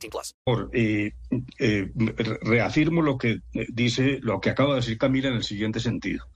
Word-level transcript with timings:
18 0.00 0.10
plus. 0.10 0.34
Eh, 0.72 1.12
reafirmo 2.42 3.02
lo 3.02 3.18
que 3.18 3.40
dice, 3.68 4.18
lo 4.22 4.40
que 4.40 4.50
acaba 4.50 4.74
de 4.74 4.80
decir 4.80 4.98
Camila 4.98 5.28
en 5.28 5.34
el 5.34 5.44
siguiente 5.44 5.80
sentido. 5.80 6.26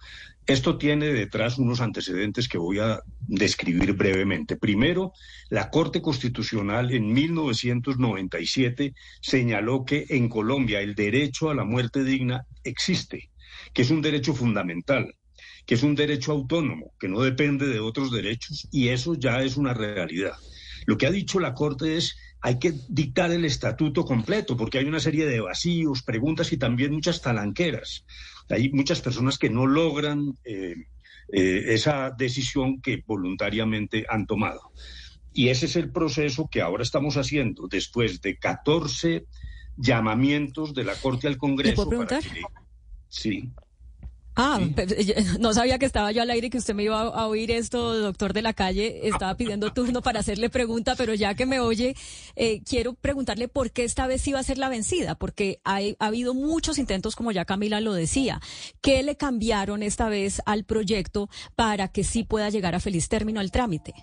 Esto 0.47 0.77
tiene 0.77 1.07
detrás 1.07 1.57
unos 1.57 1.81
antecedentes 1.81 2.49
que 2.49 2.59
voy 2.59 2.79
a 2.79 3.01
describir 3.21 3.95
brevemente. 3.95 4.57
Primero, 4.57 5.13
la 5.49 5.71
Corte 5.71 6.03
Constitucional 6.03 6.93
en 6.93 7.11
1997 7.15 8.95
señaló 9.23 9.87
que 9.87 10.05
en 10.11 10.29
Colombia 10.29 10.83
el 10.83 10.95
derecho 10.95 11.49
a 11.49 11.55
la 11.55 11.65
muerte 11.65 12.05
digna 12.05 12.45
existe, 12.63 13.31
que 13.73 13.83
es 13.83 13.91
un 13.91 14.03
derecho 14.03 14.35
fundamental, 14.35 15.15
que 15.65 15.77
es 15.77 15.83
un 15.83 15.95
derecho 15.95 16.33
autónomo, 16.33 16.93
que 17.01 17.09
no 17.09 17.23
depende 17.23 17.67
de 17.67 17.81
otros 17.81 18.13
derechos, 18.13 18.69
y 18.71 18.89
eso 18.89 19.15
ya 19.15 19.43
es 19.43 19.57
una 19.57 19.73
realidad. 19.73 20.35
Lo 20.85 20.99
que 20.99 21.07
ha 21.07 21.11
dicho 21.11 21.41
la 21.41 21.55
Corte 21.55 21.97
es 21.97 22.19
hay 22.45 22.59
que 22.59 22.75
dictar 22.91 23.33
el 23.33 23.47
estatuto 23.47 24.05
completo, 24.05 24.55
porque 24.55 24.77
hay 24.77 24.85
una 24.85 25.01
serie 25.01 25.25
de 25.25 25.41
vacíos, 25.41 26.03
preguntas 26.03 26.53
y 26.53 26.59
también 26.59 26.93
muchas 26.93 27.23
talanqueras. 27.23 28.05
Hay 28.51 28.71
muchas 28.71 29.01
personas 29.01 29.39
que 29.39 29.49
no 29.49 29.67
logran 29.67 30.35
eh, 30.45 30.75
eh, 31.33 31.63
esa 31.69 32.11
decisión 32.11 32.83
que 32.83 33.03
voluntariamente 33.07 34.05
han 34.11 34.27
tomado. 34.27 34.61
Y 35.33 35.49
ese 35.49 35.65
es 35.65 35.77
el 35.77 35.91
proceso 35.91 36.47
que 36.53 36.61
ahora 36.61 36.83
estamos 36.83 37.17
haciendo 37.17 37.67
después 37.67 38.21
de 38.21 38.37
14 38.37 39.25
llamamientos 39.79 40.75
de 40.75 40.85
la 40.85 40.97
Corte 40.97 41.29
al 41.29 41.39
Congreso. 41.39 41.71
¿Le 41.71 41.77
puedo 41.77 41.89
preguntar? 41.89 42.23
sí. 43.09 43.49
Ah, 44.37 44.61
no 45.41 45.55
sabía 45.55 45.79
que 45.79 45.87
estaba 45.87 46.11
yo 46.11 46.23
al 46.23 46.31
aire 46.31 46.49
y 46.49 46.51
que 46.51 46.59
usted 46.59 46.75
me 46.75 46.85
iba 46.85 47.01
a 47.01 47.27
oír 47.27 47.51
esto, 47.51 47.97
doctor 47.99 48.33
de 48.33 48.43
la 48.43 48.53
calle. 48.53 49.07
Estaba 49.09 49.37
pidiendo 49.37 49.73
turno 49.73 50.03
para 50.03 50.21
hacerle 50.21 50.51
pregunta, 50.51 50.95
pero 50.97 51.15
ya 51.15 51.35
que 51.35 51.47
me 51.47 51.61
oye, 51.61 51.95
eh, 52.35 52.63
quiero 52.65 52.95
preguntarle 52.95 53.49
por 53.49 53.71
qué 53.71 53.85
esta 53.85 54.07
vez 54.07 54.27
iba 54.27 54.41
a 54.41 54.43
ser 54.43 54.59
la 54.59 54.69
vencida, 54.69 55.15
porque 55.15 55.61
ha 55.65 55.79
habido 55.99 56.35
muchos 56.35 56.79
intentos, 56.79 57.15
como 57.15 57.31
ya 57.31 57.45
Camila 57.45 57.81
lo 57.81 57.93
decía. 57.93 58.41
¿Qué 58.81 59.03
le 59.03 59.17
cambiaron 59.17 59.83
esta 59.83 60.09
vez 60.09 60.43
al 60.47 60.65
proyecto 60.65 61.29
para 61.55 61.89
que 61.89 62.03
sí 62.03 62.25
pueda 62.25 62.51
llegar 62.51 62.75
a 62.75 62.81
feliz 62.81 63.09
término 63.09 63.41
el 63.41 63.53
trámite? 63.53 63.95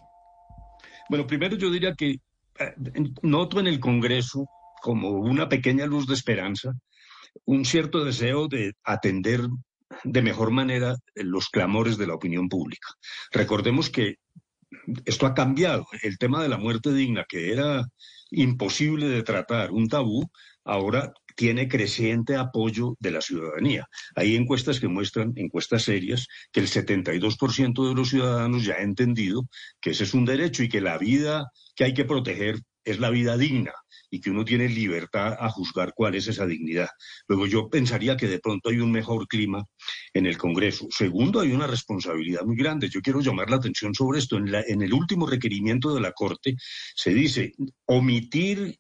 Bueno, 1.10 1.28
primero 1.28 1.58
yo 1.58 1.70
diría 1.70 1.94
que 1.94 2.20
eh, 2.60 2.74
noto 3.22 3.60
en 3.60 3.68
el 3.68 3.82
Congreso 3.82 4.48
como 4.82 5.10
una 5.10 5.50
pequeña 5.50 5.86
luz 5.86 6.08
de 6.08 6.14
esperanza, 6.14 6.72
un 7.46 7.66
cierto 7.66 8.04
deseo 8.04 8.48
de 8.48 8.74
atender 8.84 9.42
de 10.04 10.22
mejor 10.22 10.52
manera 10.52 10.98
los 11.16 11.50
clamores 11.50 11.98
de 11.98 12.08
la 12.08 12.16
opinión 12.16 12.50
pública. 12.50 12.88
Recordemos 13.32 13.90
que 13.90 14.18
esto 15.06 15.26
ha 15.26 15.34
cambiado. 15.34 15.86
El 16.02 16.18
tema 16.18 16.42
de 16.42 16.50
la 16.50 16.58
muerte 16.58 16.94
digna, 16.94 17.26
que 17.28 17.52
era 17.52 17.86
imposible 18.32 19.10
de 19.10 19.24
tratar, 19.24 19.72
un 19.72 19.88
tabú, 19.88 20.30
ahora 20.64 21.14
tiene 21.36 21.68
creciente 21.68 22.36
apoyo 22.36 22.96
de 23.00 23.12
la 23.12 23.22
ciudadanía. 23.22 23.88
Hay 24.16 24.36
encuestas 24.36 24.80
que 24.80 24.88
muestran, 24.88 25.34
encuestas 25.36 25.84
serias, 25.84 26.28
que 26.52 26.60
el 26.60 26.68
72% 26.68 27.88
de 27.88 27.96
los 27.96 28.10
ciudadanos 28.10 28.64
ya 28.64 28.76
ha 28.76 28.82
entendido 28.82 29.48
que 29.80 29.92
ese 29.92 30.04
es 30.04 30.14
un 30.14 30.26
derecho 30.26 30.64
y 30.64 30.70
que 30.70 30.82
la 30.82 30.98
vida 30.98 31.52
que 31.76 31.86
hay 31.86 31.94
que 31.94 32.06
proteger 32.06 32.60
es 32.84 33.00
la 33.00 33.10
vida 33.10 33.38
digna 33.38 33.74
y 34.12 34.20
que 34.20 34.30
uno 34.30 34.44
tiene 34.44 34.68
libertad 34.68 35.38
a 35.40 35.50
juzgar 35.50 35.94
cuál 35.96 36.16
es 36.16 36.28
esa 36.28 36.46
dignidad. 36.46 36.90
Luego 37.28 37.48
yo 37.48 37.70
pensaría 37.70 38.18
que 38.18 38.28
de 38.28 38.40
pronto 38.40 38.70
hay 38.70 38.80
un 38.80 38.92
mejor 38.92 39.26
clima 39.28 39.66
en 40.14 40.26
el 40.26 40.38
Congreso. 40.38 40.88
Segundo, 40.92 41.40
hay 41.40 41.54
una 41.54 41.66
responsabilidad 41.66 42.44
muy 42.44 42.58
grande. 42.58 42.90
Yo 42.90 43.02
quiero 43.02 43.22
llamar 43.22 43.50
la 43.50 43.56
atención 43.56 43.96
sobre 43.96 44.20
esto. 44.20 44.38
En, 44.38 44.82
el 44.82 44.94
último 44.94 45.26
requerimiento 45.26 45.96
de 45.96 46.02
la 46.02 46.12
Corte 46.12 46.56
se 46.94 47.14
dice 47.14 47.54
omitir 47.86 48.78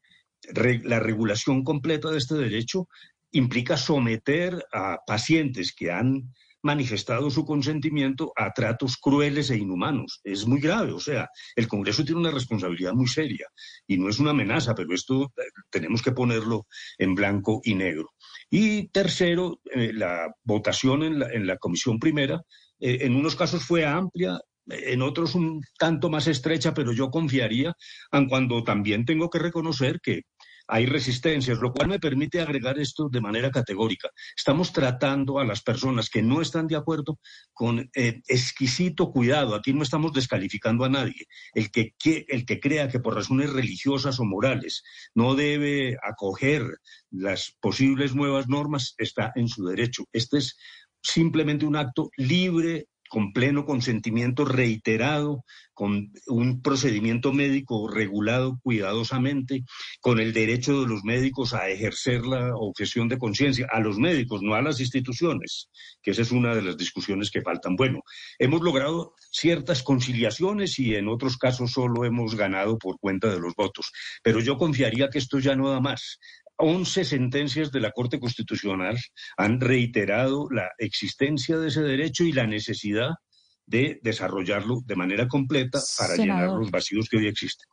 la 0.83 0.99
regulación 0.99 1.63
completa 1.63 2.09
de 2.09 2.17
este 2.17 2.35
derecho 2.35 2.87
implica 3.31 3.77
someter 3.77 4.65
a 4.73 4.99
pacientes 5.07 5.73
que 5.73 5.91
han 5.91 6.33
manifestado 6.63 7.29
su 7.29 7.45
consentimiento 7.45 8.31
a 8.35 8.51
tratos 8.51 8.97
crueles 8.97 9.49
e 9.49 9.57
inhumanos. 9.57 10.19
Es 10.23 10.45
muy 10.45 10.59
grave, 10.59 10.91
o 10.91 10.99
sea, 10.99 11.29
el 11.55 11.67
Congreso 11.67 12.03
tiene 12.03 12.21
una 12.21 12.31
responsabilidad 12.31 12.93
muy 12.93 13.07
seria 13.07 13.47
y 13.87 13.97
no 13.97 14.09
es 14.09 14.19
una 14.19 14.31
amenaza, 14.31 14.75
pero 14.75 14.93
esto 14.93 15.31
eh, 15.37 15.41
tenemos 15.69 16.01
que 16.01 16.11
ponerlo 16.11 16.67
en 16.97 17.15
blanco 17.15 17.61
y 17.63 17.75
negro. 17.75 18.11
Y 18.49 18.89
tercero, 18.89 19.59
eh, 19.73 19.91
la 19.93 20.33
votación 20.43 21.03
en 21.03 21.19
la, 21.19 21.31
en 21.31 21.47
la 21.47 21.57
Comisión 21.57 21.99
Primera, 21.99 22.41
eh, 22.79 22.99
en 23.01 23.15
unos 23.15 23.35
casos 23.35 23.63
fue 23.63 23.85
amplia, 23.85 24.39
en 24.67 25.01
otros 25.01 25.35
un 25.35 25.61
tanto 25.77 26.09
más 26.09 26.27
estrecha, 26.27 26.73
pero 26.73 26.91
yo 26.91 27.09
confiaría, 27.09 27.73
aun 28.11 28.27
cuando 28.27 28.63
también 28.63 29.05
tengo 29.05 29.29
que 29.29 29.39
reconocer 29.39 29.99
que 30.01 30.21
hay 30.71 30.85
resistencias, 30.85 31.59
lo 31.59 31.73
cual 31.73 31.89
me 31.89 31.99
permite 31.99 32.39
agregar 32.39 32.79
esto 32.79 33.09
de 33.09 33.19
manera 33.19 33.51
categórica. 33.51 34.09
Estamos 34.37 34.71
tratando 34.71 35.37
a 35.37 35.43
las 35.43 35.61
personas 35.61 36.09
que 36.09 36.21
no 36.21 36.41
están 36.41 36.67
de 36.67 36.77
acuerdo 36.77 37.19
con 37.51 37.89
eh, 37.93 38.21
exquisito 38.25 39.11
cuidado. 39.11 39.53
Aquí 39.53 39.73
no 39.73 39.83
estamos 39.83 40.13
descalificando 40.13 40.85
a 40.85 40.89
nadie. 40.89 41.25
El 41.53 41.71
que, 41.71 41.93
el 42.29 42.45
que 42.45 42.61
crea 42.61 42.87
que 42.87 43.01
por 43.01 43.15
razones 43.15 43.51
religiosas 43.51 44.17
o 44.21 44.23
morales 44.23 44.81
no 45.13 45.35
debe 45.35 45.97
acoger 46.01 46.63
las 47.09 47.53
posibles 47.59 48.15
nuevas 48.15 48.47
normas 48.47 48.95
está 48.97 49.33
en 49.35 49.49
su 49.49 49.65
derecho. 49.65 50.05
Este 50.13 50.37
es 50.37 50.57
simplemente 51.03 51.65
un 51.65 51.75
acto 51.75 52.11
libre 52.15 52.87
con 53.11 53.33
pleno 53.33 53.65
consentimiento 53.65 54.45
reiterado, 54.45 55.43
con 55.73 56.13
un 56.27 56.61
procedimiento 56.61 57.33
médico 57.33 57.89
regulado 57.89 58.57
cuidadosamente, 58.63 59.65
con 59.99 60.21
el 60.21 60.31
derecho 60.31 60.79
de 60.79 60.87
los 60.87 61.03
médicos 61.03 61.53
a 61.53 61.67
ejercer 61.67 62.25
la 62.25 62.55
objeción 62.55 63.09
de 63.09 63.17
conciencia, 63.17 63.67
a 63.69 63.81
los 63.81 63.97
médicos, 63.97 64.41
no 64.41 64.55
a 64.55 64.61
las 64.61 64.79
instituciones, 64.79 65.69
que 66.01 66.11
esa 66.11 66.21
es 66.21 66.31
una 66.31 66.55
de 66.55 66.61
las 66.61 66.77
discusiones 66.77 67.31
que 67.31 67.41
faltan. 67.41 67.75
Bueno, 67.75 67.99
hemos 68.39 68.61
logrado 68.61 69.13
ciertas 69.29 69.83
conciliaciones 69.83 70.79
y 70.79 70.95
en 70.95 71.09
otros 71.09 71.35
casos 71.35 71.71
solo 71.71 72.05
hemos 72.05 72.35
ganado 72.35 72.77
por 72.77 72.97
cuenta 72.97 73.27
de 73.29 73.41
los 73.41 73.55
votos, 73.55 73.91
pero 74.23 74.39
yo 74.39 74.57
confiaría 74.57 75.09
que 75.09 75.19
esto 75.19 75.37
ya 75.39 75.57
no 75.57 75.69
da 75.69 75.81
más. 75.81 76.17
11 76.61 77.03
sentencias 77.03 77.71
de 77.71 77.79
la 77.79 77.91
Corte 77.91 78.19
Constitucional 78.19 78.97
han 79.37 79.59
reiterado 79.59 80.47
la 80.49 80.69
existencia 80.77 81.57
de 81.57 81.67
ese 81.67 81.81
derecho 81.81 82.23
y 82.23 82.31
la 82.31 82.47
necesidad 82.47 83.09
de 83.65 83.99
desarrollarlo 84.03 84.81
de 84.85 84.95
manera 84.95 85.27
completa 85.27 85.79
para 85.97 86.15
llenar 86.15 86.49
los 86.49 86.71
vacíos 86.71 87.07
que 87.09 87.17
hoy 87.17 87.27
existen. 87.27 87.67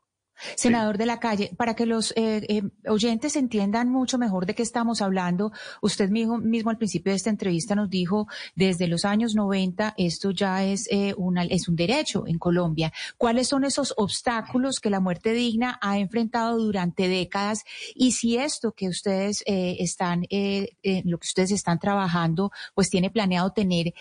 Senador 0.56 0.99
de 0.99 1.06
la 1.06 1.19
calle, 1.19 1.50
para 1.56 1.75
que 1.75 1.87
los 1.87 2.12
eh, 2.12 2.44
eh, 2.49 2.62
oyentes 2.88 3.37
entiendan 3.37 3.88
mucho 3.88 4.19
mejor 4.19 4.47
de 4.47 4.54
qué 4.54 4.62
estamos 4.62 5.03
hablando, 5.03 5.53
usted 5.82 6.10
mismo, 6.10 6.38
mismo, 6.38 6.71
al 6.71 6.78
principio 6.78 7.12
de 7.12 7.16
esta 7.16 7.31
entrevista 7.31 7.75
nos 7.75 7.91
dijo, 7.91 8.28
desde 8.54 8.88
los 8.88 9.04
años 9.04 9.34
90 9.34 9.94
esto 9.97 10.31
ya 10.31 10.65
es, 10.65 10.88
eh, 10.91 11.15
es 11.50 11.69
un 11.69 11.76
derecho 11.76 12.26
en 12.26 12.38
Colombia. 12.38 12.93
¿Cuáles 13.16 13.49
son 13.49 13.65
esos 13.65 13.94
obstáculos 13.97 14.81
que 14.81 14.91
la 14.91 15.00
muerte 15.00 15.32
digna 15.32 15.78
ha 15.81 15.99
enfrentado 15.99 16.59
durante 16.59 17.09
décadas? 17.09 17.65
Y 17.94 18.12
si 18.12 18.37
esto 18.37 18.72
que 18.72 18.88
ustedes 18.88 19.43
están, 19.46 20.23
lo 20.23 21.19
que 21.19 21.26
ustedes 21.26 21.50
están 21.50 21.79
trabajando, 21.79 22.50
pues 22.75 22.91
tiene 22.91 23.11
planeado 23.11 23.52
tener 23.52 23.94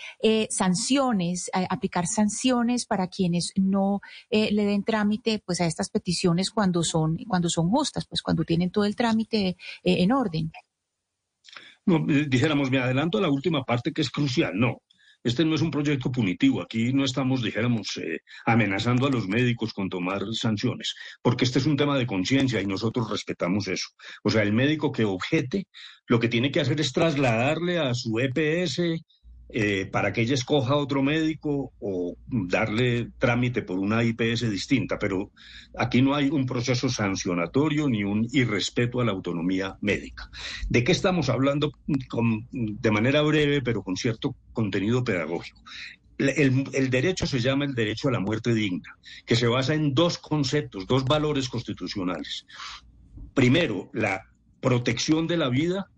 sanciones, 0.50 1.50
aplicar 1.52 2.06
sanciones 2.06 2.86
para 2.86 3.08
quienes 3.08 3.52
no 3.56 4.00
le 4.30 4.64
den 4.64 4.84
trámite 4.84 5.42
pues 5.44 5.60
a 5.60 5.66
estas 5.66 5.90
peticiones 5.90 6.27
cuando 6.54 6.82
son, 6.82 7.16
cuando 7.26 7.48
son 7.48 7.68
justas, 7.70 8.06
pues 8.06 8.22
cuando 8.22 8.44
tienen 8.44 8.70
todo 8.70 8.84
el 8.84 8.96
trámite 8.96 9.48
eh, 9.48 9.56
en 9.82 10.12
orden. 10.12 10.50
No, 11.86 11.96
eh, 12.08 12.26
dijéramos, 12.28 12.70
me 12.70 12.78
adelanto 12.78 13.18
a 13.18 13.22
la 13.22 13.30
última 13.30 13.64
parte 13.64 13.92
que 13.92 14.02
es 14.02 14.10
crucial. 14.10 14.52
No, 14.54 14.82
este 15.24 15.44
no 15.44 15.54
es 15.54 15.62
un 15.62 15.70
proyecto 15.70 16.12
punitivo. 16.12 16.62
Aquí 16.62 16.92
no 16.92 17.04
estamos, 17.04 17.42
dijéramos, 17.42 17.96
eh, 17.96 18.20
amenazando 18.46 19.06
a 19.06 19.10
los 19.10 19.26
médicos 19.26 19.72
con 19.72 19.88
tomar 19.88 20.22
sanciones, 20.32 20.94
porque 21.22 21.44
este 21.44 21.58
es 21.58 21.66
un 21.66 21.76
tema 21.76 21.98
de 21.98 22.06
conciencia 22.06 22.60
y 22.60 22.66
nosotros 22.66 23.10
respetamos 23.10 23.68
eso. 23.68 23.88
O 24.22 24.30
sea, 24.30 24.42
el 24.42 24.52
médico 24.52 24.92
que 24.92 25.04
objete, 25.04 25.66
lo 26.06 26.20
que 26.20 26.28
tiene 26.28 26.50
que 26.50 26.60
hacer 26.60 26.80
es 26.80 26.92
trasladarle 26.92 27.78
a 27.78 27.94
su 27.94 28.18
EPS 28.18 28.80
eh, 29.50 29.86
para 29.86 30.12
que 30.12 30.20
ella 30.20 30.34
escoja 30.34 30.76
otro 30.76 31.02
médico 31.02 31.72
o 31.80 32.16
darle 32.26 33.10
trámite 33.18 33.62
por 33.62 33.78
una 33.78 34.04
IPS 34.04 34.50
distinta, 34.50 34.98
pero 34.98 35.30
aquí 35.78 36.02
no 36.02 36.14
hay 36.14 36.28
un 36.28 36.44
proceso 36.44 36.88
sancionatorio 36.88 37.88
ni 37.88 38.04
un 38.04 38.28
irrespeto 38.32 39.00
a 39.00 39.04
la 39.04 39.12
autonomía 39.12 39.76
médica. 39.80 40.30
¿De 40.68 40.84
qué 40.84 40.92
estamos 40.92 41.28
hablando 41.28 41.72
de 42.52 42.90
manera 42.90 43.22
breve, 43.22 43.62
pero 43.62 43.82
con 43.82 43.96
cierto 43.96 44.34
contenido 44.52 45.02
pedagógico? 45.02 45.62
el, 46.18 46.90
derecho 46.90 47.26
se 47.26 47.38
llama 47.40 47.64
el 47.64 47.74
derecho 47.74 48.08
a 48.08 48.12
la 48.12 48.20
muerte 48.20 48.52
digna, 48.52 48.96
que 49.24 49.36
se 49.36 49.46
basa 49.46 49.74
en 49.74 49.94
dos 49.94 50.18
conceptos, 50.18 50.86
dos 50.86 51.04
valores 51.04 51.48
constitucionales. 51.48 52.44
Primero, 53.34 53.88
la 53.92 54.26
protección 54.60 55.26
de 55.26 55.36
la 55.36 55.48
vida 55.48 55.88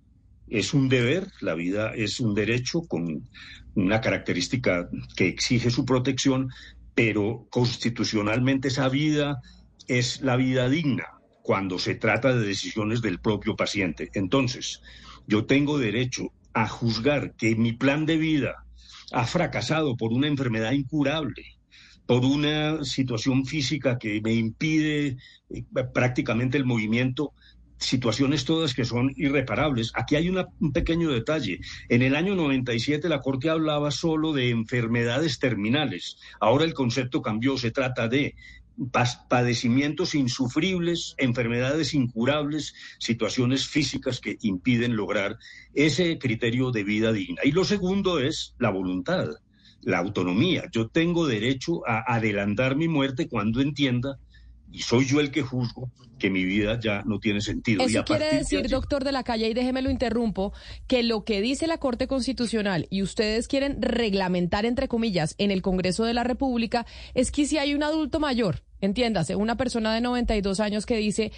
es 0.51 0.75
un 0.75 0.89
deber, 0.89 1.29
la 1.41 1.55
vida 1.55 1.93
es 1.95 2.21
un 2.21 2.35
derecho 2.35 2.83
con 2.83 3.29
una 3.75 4.01
característica 4.01 4.89
que 5.17 5.29
exige 5.29 5.71
su 5.71 5.85
protección, 5.85 6.51
pero 6.95 7.47
constitucionalmente 7.51 8.69
esa 8.69 8.89
vida 8.89 9.41
es 9.87 10.21
la 10.21 10.37
vida 10.37 10.69
digna 10.69 11.05
cuando 11.43 11.79
se 11.79 11.95
trata 11.95 12.35
de 12.35 12.47
decisiones 12.47 13.01
del 13.01 13.21
propio 13.21 13.57
paciente. 13.57 14.11
Entonces, 14.15 14.83
yo 15.27 15.47
tengo 15.47 15.79
derecho 15.79 16.33
a 16.53 16.69
juzgar 16.69 17.35
que 17.37 17.55
mi 17.57 17.73
plan 17.73 18.07
de 18.07 18.17
vida 18.17 18.65
ha 19.13 19.27
fracasado 19.27 19.97
por 19.97 20.13
una 20.13 20.27
enfermedad 20.27 20.73
incurable, 20.73 21.45
por 22.07 22.25
una 22.25 22.85
situación 22.85 23.47
física 23.47 23.99
que 23.99 24.21
me 24.21 24.35
impide 24.35 25.17
eh, 25.49 25.65
prácticamente 25.95 26.59
el 26.59 26.65
movimiento, 26.65 27.33
situaciones 27.81 28.45
todas 28.45 28.75
que 28.75 28.85
son 28.85 29.13
irreparables. 29.17 29.91
Aquí 29.95 30.15
hay 30.15 30.29
un 30.29 30.73
pequeño 30.73 31.11
detalle. 31.11 31.61
En 31.89 32.03
el 32.03 32.15
año 32.15 32.37
97 32.37 33.09
la 33.09 33.21
Corte 33.21 33.51
hablaba 33.51 33.91
solo 33.91 34.33
de 34.33 34.51
enfermedades 34.51 35.39
terminales. 35.39 36.19
Ahora 36.39 36.65
el 36.65 36.75
concepto 36.75 37.23
cambió, 37.23 37.57
se 37.57 37.71
trata 37.71 38.07
de 38.07 38.37
padecimientos 39.29 40.15
insufribles, 40.15 41.15
enfermedades 41.19 41.93
incurables, 41.93 42.75
situaciones 42.99 43.67
físicas 43.67 44.21
que 44.21 44.39
impiden 44.43 44.97
lograr 44.97 45.39
ese 45.75 46.19
criterio 46.19 46.71
de 46.71 46.85
vida 46.85 47.13
digna. 47.13 47.43
Y 47.45 47.53
lo 47.53 47.65
segundo 47.65 48.21
es 48.21 48.55
la 48.59 48.71
voluntad, 48.71 49.29
la 49.83 49.99
autonomía. 49.99 50.65
Yo 50.73 50.89
tengo 50.89 51.27
derecho 51.27 51.87
a 51.87 52.15
adelantar 52.15 52.77
mi 52.77 52.89
muerte 52.89 53.29
cuando 53.29 53.61
entienda 53.61 54.19
y 54.73 54.83
soy 54.83 55.05
yo 55.07 55.21
el 55.21 55.31
que 55.31 55.43
juzgo 55.43 55.91
que 56.19 56.31
mi 56.31 56.45
vida 56.45 56.79
ya 56.79 57.03
no 57.05 57.19
tiene 57.19 57.41
sentido. 57.41 57.83
Eso 57.83 58.05
quiere 58.05 58.37
decir, 58.37 58.69
doctor 58.69 59.03
de 59.03 59.11
la 59.11 59.25
calle, 59.25 59.49
y 59.49 59.55
déjeme 59.55 59.83
lo 59.83 59.91
interrumpo, 59.91 60.53
que 60.87 61.03
lo 61.03 61.25
que 61.25 61.41
dice 61.41 61.67
la 61.67 61.79
Corte 61.79 62.07
Constitucional 62.07 62.87
y 62.91 63.03
ustedes 63.03 63.49
quieren 63.49 63.81
reglamentar, 63.81 64.67
entre 64.67 64.87
comillas, 64.87 65.35
en 65.39 65.51
el 65.51 65.63
Congreso 65.63 66.05
de 66.05 66.15
la 66.15 66.23
República, 66.23 66.87
es 67.15 67.33
que 67.33 67.47
si 67.47 67.59
hay 67.59 67.75
un 67.75 67.83
adulto 67.83 68.21
mayor 68.21 68.63
entiéndase, 68.81 69.37
una 69.37 69.57
persona 69.57 69.95
de 69.95 70.01
92 70.01 70.61
años 70.61 70.87
que 70.87 70.97
dice 70.97 71.33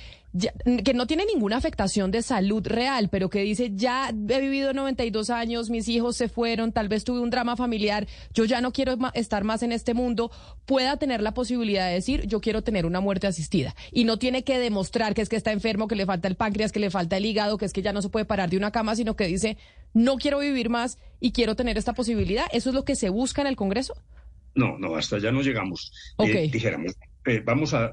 que 0.83 0.95
no 0.95 1.07
tiene 1.07 1.27
ninguna 1.27 1.59
afectación 1.59 2.11
de 2.11 2.23
salud 2.23 2.67
real, 2.67 3.11
pero 3.11 3.29
que 3.29 3.41
dice, 3.41 3.73
ya 3.75 4.09
he 4.09 4.41
vivido 4.41 4.73
92 4.73 5.29
años, 5.29 5.69
mis 5.69 5.89
hijos 5.89 6.17
se 6.17 6.29
fueron, 6.29 6.73
tal 6.73 6.89
vez 6.89 7.05
tuve 7.05 7.21
un 7.21 7.29
drama 7.29 7.55
familiar, 7.55 8.07
yo 8.33 8.47
ya 8.47 8.63
no 8.63 8.73
quiero 8.73 8.97
estar 9.13 9.45
más 9.45 9.63
en 9.63 9.73
este 9.73 9.93
mundo, 9.93 10.31
pueda 10.65 10.97
tener 10.97 11.21
la 11.21 11.35
posibilidad 11.35 11.87
de 11.87 11.95
decir, 11.95 12.27
yo 12.27 12.41
quiero 12.41 12.63
tener 12.63 12.87
una 12.87 13.01
muerte 13.01 13.27
asistida. 13.27 13.75
Y 13.91 14.05
no 14.05 14.19
tiene 14.19 14.43
que 14.43 14.59
demostrar 14.59 15.13
que 15.13 15.21
es 15.21 15.29
que 15.29 15.37
está 15.37 15.53
enfermo, 15.53 15.87
que 15.87 15.97
le 15.97 16.07
falta 16.07 16.29
el 16.29 16.37
páncreas, 16.37 16.73
que 16.73 16.81
le 16.81 16.91
falta 16.91 17.19
el 17.19 17.27
hígado, 17.27 17.59
que 17.59 17.67
es 17.67 17.75
que 17.75 17.83
ya 17.83 17.93
no 17.93 18.01
se 18.01 18.09
puede 18.09 18.25
parar 18.25 18.49
de 18.49 18.57
una 18.57 18.71
cama, 18.71 18.97
sino 18.97 19.17
que 19.17 19.27
dice, 19.27 19.59
no 19.93 20.17
quiero 20.17 20.39
vivir 20.39 20.71
más 20.71 20.99
y 21.21 21.33
quiero 21.33 21.57
tener 21.57 21.77
esta 21.77 21.93
posibilidad. 21.93 22.47
¿Eso 22.53 22.71
es 22.71 22.75
lo 22.75 22.85
que 22.85 22.97
se 22.97 23.11
busca 23.11 23.43
en 23.43 23.49
el 23.49 23.57
Congreso? 23.57 23.95
No, 24.55 24.79
no, 24.79 24.97
hasta 24.97 25.19
ya 25.19 25.31
no 25.31 25.43
llegamos. 25.43 25.93
Eh, 26.19 26.49
dijéramos, 26.51 26.93
eh, 27.27 27.43
vamos 27.45 27.75
a, 27.75 27.93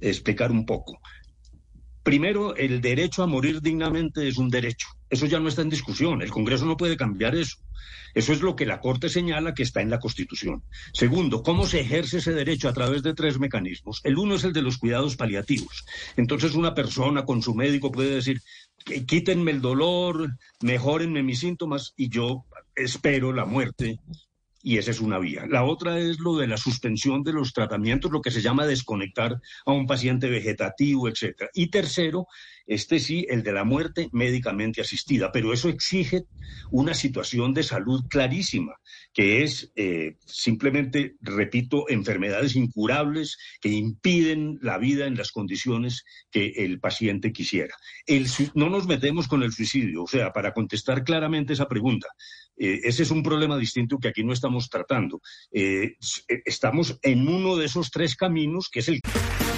explicar 0.00 0.50
un 0.50 0.64
poco. 0.64 1.00
Primero, 2.02 2.56
el 2.56 2.80
derecho 2.80 3.22
a 3.22 3.26
morir 3.26 3.60
dignamente 3.60 4.26
es 4.28 4.38
un 4.38 4.48
derecho. 4.48 4.88
Eso 5.10 5.26
ya 5.26 5.40
no 5.40 5.48
está 5.48 5.62
en 5.62 5.70
discusión. 5.70 6.22
El 6.22 6.30
Congreso 6.30 6.64
no 6.64 6.76
puede 6.76 6.96
cambiar 6.96 7.34
eso. 7.34 7.56
Eso 8.14 8.32
es 8.32 8.40
lo 8.40 8.56
que 8.56 8.66
la 8.66 8.80
Corte 8.80 9.08
señala 9.08 9.54
que 9.54 9.62
está 9.62 9.82
en 9.82 9.90
la 9.90 9.98
Constitución. 9.98 10.62
Segundo, 10.92 11.42
¿cómo 11.42 11.66
se 11.66 11.80
ejerce 11.80 12.18
ese 12.18 12.32
derecho 12.32 12.68
a 12.68 12.72
través 12.72 13.02
de 13.02 13.14
tres 13.14 13.38
mecanismos? 13.38 14.00
El 14.04 14.18
uno 14.18 14.36
es 14.36 14.44
el 14.44 14.52
de 14.52 14.62
los 14.62 14.78
cuidados 14.78 15.16
paliativos. 15.16 15.84
Entonces, 16.16 16.54
una 16.54 16.74
persona 16.74 17.24
con 17.24 17.42
su 17.42 17.54
médico 17.54 17.92
puede 17.92 18.14
decir, 18.16 18.40
quítenme 19.06 19.50
el 19.50 19.60
dolor, 19.60 20.36
mejorenme 20.62 21.22
mis 21.22 21.40
síntomas 21.40 21.92
y 21.96 22.08
yo 22.08 22.44
espero 22.74 23.32
la 23.32 23.44
muerte 23.44 23.98
y 24.68 24.76
esa 24.76 24.90
es 24.90 25.00
una 25.00 25.18
vía. 25.18 25.46
La 25.48 25.64
otra 25.64 25.98
es 25.98 26.20
lo 26.20 26.36
de 26.36 26.46
la 26.46 26.58
suspensión 26.58 27.22
de 27.22 27.32
los 27.32 27.54
tratamientos, 27.54 28.12
lo 28.12 28.20
que 28.20 28.30
se 28.30 28.42
llama 28.42 28.66
desconectar 28.66 29.40
a 29.64 29.72
un 29.72 29.86
paciente 29.86 30.28
vegetativo, 30.28 31.08
etcétera. 31.08 31.48
Y 31.54 31.68
tercero, 31.68 32.26
este 32.68 33.00
sí, 33.00 33.26
el 33.28 33.42
de 33.42 33.52
la 33.52 33.64
muerte 33.64 34.08
médicamente 34.12 34.82
asistida, 34.82 35.32
pero 35.32 35.52
eso 35.52 35.68
exige 35.70 36.24
una 36.70 36.92
situación 36.94 37.54
de 37.54 37.62
salud 37.62 38.04
clarísima, 38.08 38.74
que 39.12 39.42
es 39.42 39.72
eh, 39.74 40.16
simplemente, 40.26 41.16
repito, 41.20 41.88
enfermedades 41.88 42.56
incurables 42.56 43.38
que 43.60 43.70
impiden 43.70 44.58
la 44.60 44.76
vida 44.76 45.06
en 45.06 45.16
las 45.16 45.32
condiciones 45.32 46.04
que 46.30 46.52
el 46.56 46.78
paciente 46.78 47.32
quisiera. 47.32 47.74
No 48.54 48.68
nos 48.68 48.86
metemos 48.86 49.28
con 49.28 49.42
el 49.42 49.52
suicidio, 49.52 50.04
o 50.04 50.06
sea, 50.06 50.32
para 50.32 50.52
contestar 50.52 51.04
claramente 51.04 51.54
esa 51.54 51.68
pregunta, 51.68 52.08
eh, 52.58 52.80
ese 52.84 53.02
es 53.02 53.10
un 53.10 53.22
problema 53.22 53.56
distinto 53.56 53.98
que 53.98 54.08
aquí 54.08 54.24
no 54.24 54.34
estamos 54.34 54.68
tratando. 54.68 55.20
Eh, 55.52 55.96
estamos 56.44 56.98
en 57.02 57.28
uno 57.28 57.56
de 57.56 57.64
esos 57.64 57.90
tres 57.90 58.14
caminos 58.14 58.68
que 58.70 58.80
es 58.80 58.88
el. 58.88 59.00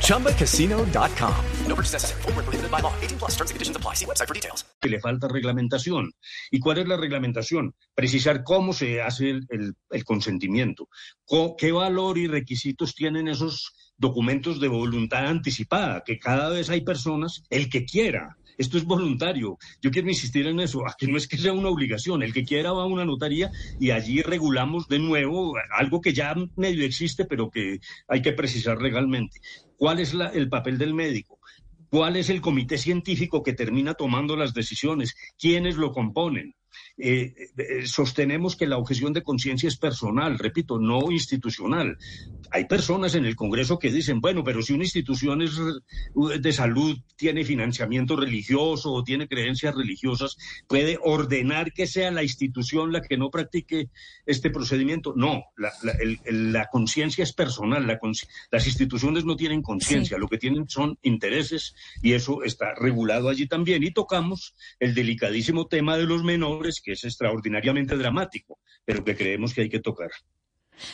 ChumbaCasino.com. 0.00 1.34
No 1.66 1.74
purchase 1.74 1.94
necessary. 1.94 2.22
Forward, 2.22 2.44
prohibited 2.44 2.70
by 2.70 2.80
law. 2.80 2.92
18 3.00 3.18
plus 3.18 3.32
terms 3.32 3.50
and 3.50 3.56
conditions 3.56 3.76
apply. 3.76 3.94
See 3.94 4.06
website 4.06 4.28
for 4.28 4.34
details. 4.34 4.64
Que 4.80 4.88
le 4.88 5.00
falta 5.00 5.28
reglamentación. 5.28 6.12
¿Y 6.50 6.60
cuál 6.60 6.78
es 6.78 6.88
la 6.88 6.96
reglamentación? 6.96 7.74
Precisar 7.94 8.44
cómo 8.44 8.72
se 8.72 9.00
hace 9.00 9.30
el, 9.30 9.46
el, 9.48 9.74
el 9.90 10.04
consentimiento. 10.04 10.88
¿Qué 11.56 11.72
valor 11.72 12.18
y 12.18 12.26
requisitos 12.26 12.94
tienen 12.94 13.28
esos 13.28 13.72
documentos 13.96 14.60
de 14.60 14.68
voluntad 14.68 15.26
anticipada? 15.26 16.02
Que 16.04 16.18
cada 16.18 16.48
vez 16.50 16.70
hay 16.70 16.82
personas, 16.82 17.44
el 17.50 17.70
que 17.70 17.84
quiera 17.84 18.36
esto 18.62 18.78
es 18.78 18.84
voluntario. 18.84 19.58
Yo 19.82 19.90
quiero 19.90 20.08
insistir 20.08 20.46
en 20.46 20.60
eso, 20.60 20.82
que 20.98 21.06
no 21.06 21.16
es 21.16 21.28
que 21.28 21.36
sea 21.36 21.52
una 21.52 21.68
obligación. 21.68 22.22
El 22.22 22.32
que 22.32 22.44
quiera 22.44 22.72
va 22.72 22.84
a 22.84 22.86
una 22.86 23.04
notaría 23.04 23.50
y 23.78 23.90
allí 23.90 24.22
regulamos 24.22 24.88
de 24.88 24.98
nuevo 24.98 25.54
algo 25.76 26.00
que 26.00 26.12
ya 26.12 26.34
medio 26.56 26.84
existe, 26.84 27.24
pero 27.24 27.50
que 27.50 27.80
hay 28.08 28.22
que 28.22 28.32
precisar 28.32 28.80
legalmente. 28.80 29.38
¿Cuál 29.76 30.00
es 30.00 30.14
el 30.14 30.48
papel 30.48 30.78
del 30.78 30.94
médico? 30.94 31.38
¿Cuál 31.90 32.16
es 32.16 32.30
el 32.30 32.40
comité 32.40 32.78
científico 32.78 33.42
que 33.42 33.52
termina 33.52 33.94
tomando 33.94 34.36
las 34.36 34.54
decisiones? 34.54 35.14
¿Quiénes 35.36 35.76
lo 35.76 35.92
componen? 35.92 36.54
Eh, 37.04 37.34
eh, 37.56 37.84
sostenemos 37.84 38.54
que 38.54 38.68
la 38.68 38.78
objeción 38.78 39.12
de 39.12 39.24
conciencia 39.24 39.66
es 39.66 39.76
personal, 39.76 40.38
repito, 40.38 40.78
no 40.78 41.10
institucional. 41.10 41.98
Hay 42.52 42.66
personas 42.66 43.16
en 43.16 43.24
el 43.24 43.34
Congreso 43.34 43.80
que 43.80 43.90
dicen, 43.90 44.20
bueno, 44.20 44.44
pero 44.44 44.62
si 44.62 44.72
una 44.72 44.84
institución 44.84 45.42
es 45.42 45.58
de 46.14 46.52
salud 46.52 46.96
tiene 47.16 47.44
financiamiento 47.44 48.14
religioso 48.14 48.92
o 48.92 49.02
tiene 49.02 49.26
creencias 49.26 49.74
religiosas, 49.74 50.36
puede 50.68 50.96
ordenar 51.02 51.72
que 51.72 51.88
sea 51.88 52.12
la 52.12 52.22
institución 52.22 52.92
la 52.92 53.02
que 53.02 53.16
no 53.16 53.30
practique 53.30 53.90
este 54.24 54.50
procedimiento. 54.50 55.12
No, 55.16 55.42
la, 55.56 56.68
conciencia 56.70 57.24
es 57.24 57.32
personal, 57.32 57.84
las 58.52 58.66
instituciones 58.68 59.24
no 59.24 59.34
tienen 59.34 59.62
conciencia, 59.62 60.18
lo 60.18 60.28
que 60.28 60.38
tienen 60.38 60.68
son 60.68 61.00
intereses 61.02 61.74
y 62.00 62.12
eso 62.12 62.44
está 62.44 62.74
regulado 62.76 63.28
allí 63.28 63.48
también. 63.48 63.82
Y 63.82 63.90
tocamos 63.90 64.54
el 64.78 64.94
delicadísimo 64.94 65.66
tema 65.66 65.96
de 65.96 66.04
los 66.04 66.22
menores 66.22 66.80
que 66.80 66.91
es 66.92 67.04
extraordinariamente 67.04 67.96
dramático, 67.96 68.58
pero 68.84 69.04
que 69.04 69.16
creemos 69.16 69.52
que 69.54 69.62
hay 69.62 69.68
que 69.68 69.80
tocar. 69.80 70.10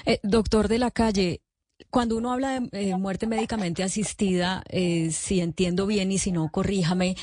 Eh, 0.05 0.19
doctor 0.23 0.69
de 0.69 0.79
la 0.79 0.91
calle, 0.91 1.43
cuando 1.91 2.17
uno 2.17 2.33
habla 2.33 2.61
de 2.61 2.91
eh, 2.91 2.97
muerte 2.97 3.27
médicamente 3.27 3.83
asistida, 3.83 4.63
eh, 4.69 5.11
si 5.13 5.41
entiendo 5.41 5.87
bien 5.87 6.11
y 6.11 6.19
si 6.19 6.33
no, 6.33 6.49
corríjame, 6.51 7.17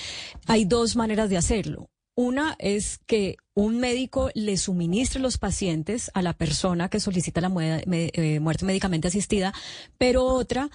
hay 0.47 0.65
dos 0.65 0.95
maneras 0.95 1.29
de 1.29 1.37
hacerlo. 1.37 1.89
Una 2.17 2.55
es 2.59 2.99
que 3.05 3.35
un 3.53 3.79
médico 3.79 4.29
le 4.35 4.55
suministre 4.55 5.19
los 5.19 5.37
pacientes 5.37 6.09
a 6.13 6.21
la 6.21 6.31
persona 6.31 6.87
que 6.87 7.01
solicita 7.01 7.41
la 7.41 7.49
muerte 7.49 8.65
médicamente 8.65 9.09
asistida, 9.09 9.53
pero 9.97 10.23
otra 10.23 10.69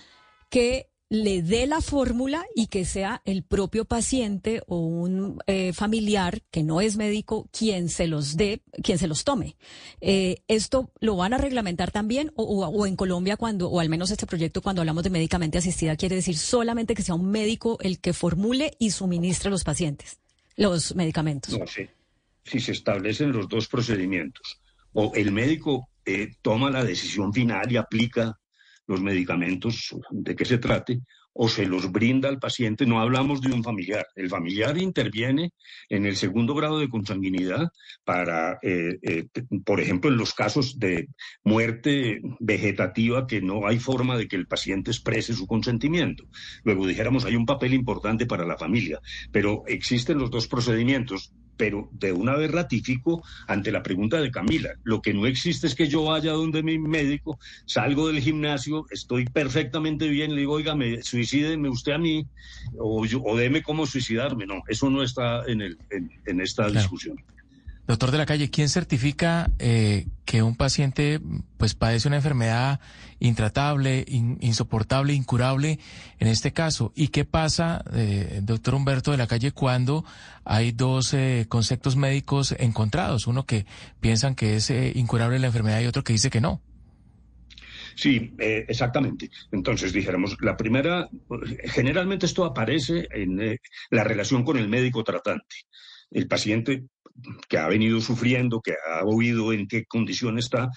que 0.50 0.89
le 1.10 1.42
dé 1.42 1.66
la 1.66 1.80
fórmula 1.80 2.46
y 2.54 2.68
que 2.68 2.84
sea 2.84 3.20
el 3.24 3.42
propio 3.42 3.84
paciente 3.84 4.62
o 4.68 4.78
un 4.78 5.38
eh, 5.48 5.72
familiar 5.72 6.40
que 6.52 6.62
no 6.62 6.80
es 6.80 6.96
médico 6.96 7.48
quien 7.52 7.88
se 7.88 8.06
los 8.06 8.36
dé, 8.36 8.62
quien 8.82 8.96
se 8.96 9.08
los 9.08 9.24
tome. 9.24 9.56
Eh, 10.00 10.36
¿Esto 10.46 10.92
lo 11.00 11.16
van 11.16 11.34
a 11.34 11.38
reglamentar 11.38 11.90
también 11.90 12.30
o, 12.36 12.86
en 12.86 12.94
Colombia 12.94 13.36
cuando, 13.36 13.68
o 13.68 13.80
al 13.80 13.88
menos 13.88 14.12
este 14.12 14.24
proyecto 14.24 14.62
cuando 14.62 14.82
hablamos 14.82 15.02
de 15.02 15.10
médicamente 15.10 15.58
asistida 15.58 15.96
quiere 15.96 16.14
decir 16.14 16.38
solamente 16.38 16.94
que 16.94 17.02
sea 17.02 17.16
un 17.16 17.28
médico 17.28 17.76
el 17.80 17.98
que 17.98 18.12
formule 18.12 18.76
y 18.78 18.92
suministre 18.92 19.48
a 19.48 19.50
los 19.50 19.64
pacientes 19.64 20.20
los 20.56 20.94
medicamentos? 20.94 21.58
No, 21.58 21.66
sí. 21.66 21.88
Si 22.44 22.60
se 22.60 22.72
establecen 22.72 23.32
los 23.32 23.48
dos 23.48 23.66
procedimientos 23.66 24.60
o 24.92 25.12
el 25.14 25.32
médico 25.32 25.88
eh, 26.04 26.36
toma 26.40 26.70
la 26.70 26.84
decisión 26.84 27.32
final 27.32 27.70
y 27.72 27.76
aplica 27.76 28.38
los 28.86 29.00
medicamentos 29.00 29.94
de 30.10 30.34
qué 30.34 30.44
se 30.44 30.58
trate 30.58 31.00
o 31.32 31.48
se 31.48 31.66
los 31.66 31.92
brinda 31.92 32.28
al 32.28 32.38
paciente, 32.38 32.86
no 32.86 33.00
hablamos 33.00 33.40
de 33.40 33.52
un 33.52 33.62
familiar. 33.62 34.06
El 34.16 34.28
familiar 34.28 34.76
interviene 34.78 35.52
en 35.88 36.06
el 36.06 36.16
segundo 36.16 36.54
grado 36.54 36.78
de 36.78 36.88
consanguinidad 36.88 37.68
para, 38.04 38.58
eh, 38.62 38.98
eh, 39.02 39.26
por 39.64 39.80
ejemplo, 39.80 40.10
en 40.10 40.16
los 40.16 40.34
casos 40.34 40.78
de 40.78 41.08
muerte 41.44 42.20
vegetativa 42.40 43.26
que 43.26 43.40
no 43.40 43.66
hay 43.66 43.78
forma 43.78 44.16
de 44.16 44.26
que 44.26 44.36
el 44.36 44.46
paciente 44.46 44.90
exprese 44.90 45.34
su 45.34 45.46
consentimiento. 45.46 46.24
Luego 46.64 46.86
dijéramos, 46.86 47.24
hay 47.24 47.36
un 47.36 47.46
papel 47.46 47.74
importante 47.74 48.26
para 48.26 48.44
la 48.44 48.58
familia, 48.58 48.98
pero 49.30 49.62
existen 49.66 50.18
los 50.18 50.30
dos 50.30 50.48
procedimientos 50.48 51.32
pero 51.60 51.90
de 51.92 52.10
una 52.10 52.36
vez 52.36 52.50
ratifico 52.50 53.22
ante 53.46 53.70
la 53.70 53.82
pregunta 53.82 54.18
de 54.18 54.30
Camila. 54.30 54.70
Lo 54.82 55.02
que 55.02 55.12
no 55.12 55.26
existe 55.26 55.66
es 55.66 55.74
que 55.74 55.88
yo 55.88 56.04
vaya 56.04 56.32
donde 56.32 56.62
mi 56.62 56.78
médico, 56.78 57.38
salgo 57.66 58.08
del 58.08 58.22
gimnasio, 58.22 58.86
estoy 58.90 59.26
perfectamente 59.26 60.08
bien, 60.08 60.34
le 60.34 60.40
digo, 60.40 60.54
oiga, 60.54 60.74
me, 60.74 61.02
suicídeme 61.02 61.68
usted 61.68 61.92
a 61.92 61.98
mí, 61.98 62.26
o, 62.78 63.04
yo, 63.04 63.22
o 63.22 63.36
deme 63.36 63.62
cómo 63.62 63.84
suicidarme. 63.84 64.46
No, 64.46 64.62
eso 64.68 64.88
no 64.88 65.02
está 65.02 65.44
en, 65.48 65.60
el, 65.60 65.78
en, 65.90 66.40
esta 66.40 66.70
discusión. 66.70 67.22
Doctor 67.90 68.12
de 68.12 68.18
la 68.18 68.26
calle, 68.26 68.50
¿quién 68.50 68.68
certifica 68.68 69.50
eh, 69.58 70.06
que 70.24 70.44
un 70.44 70.54
paciente 70.54 71.20
pues 71.56 71.74
padece 71.74 72.06
una 72.06 72.18
enfermedad 72.18 72.78
intratable, 73.18 74.04
insoportable, 74.06 75.12
incurable 75.12 75.80
en 76.20 76.28
este 76.28 76.52
caso? 76.52 76.92
¿Y 76.94 77.08
qué 77.08 77.24
pasa, 77.24 77.84
eh, 77.92 78.42
doctor 78.44 78.76
Humberto 78.76 79.10
de 79.10 79.16
la 79.16 79.26
calle, 79.26 79.50
cuando 79.50 80.04
hay 80.44 80.70
dos 80.70 81.12
eh, 81.14 81.46
conceptos 81.48 81.96
médicos 81.96 82.54
encontrados? 82.60 83.26
Uno 83.26 83.44
que 83.44 83.66
piensan 83.98 84.36
que 84.36 84.54
es 84.54 84.70
incurable 84.70 85.40
la 85.40 85.48
enfermedad 85.48 85.80
y 85.80 85.86
otro 85.86 86.04
que 86.04 86.12
dice 86.12 86.30
que 86.30 86.40
no. 86.40 86.62
Sí, 87.96 88.36
exactamente. 88.38 89.30
Entonces 89.50 89.92
dijéramos, 89.92 90.36
la 90.40 90.56
primera, 90.56 91.08
generalmente 91.64 92.26
esto 92.26 92.44
aparece 92.44 93.08
en 93.10 93.58
la 93.90 94.04
relación 94.04 94.44
con 94.44 94.58
el 94.58 94.68
médico 94.68 95.02
tratante. 95.02 95.56
El 96.12 96.28
paciente 96.28 96.84
que 97.48 97.58
ha 97.58 97.68
venido 97.68 98.00
sufriendo, 98.00 98.60
que 98.60 98.72
ha 98.72 99.04
oído 99.04 99.52
en 99.52 99.66
qué 99.66 99.84
condición 99.84 100.38
está, 100.38 100.68